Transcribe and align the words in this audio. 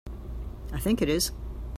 I 0.73 0.79
think 0.79 1.03
it 1.03 1.09
is. 1.09 1.31